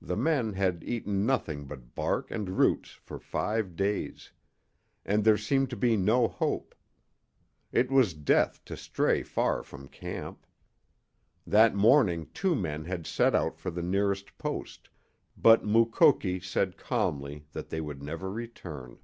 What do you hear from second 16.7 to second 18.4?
calmly that they would never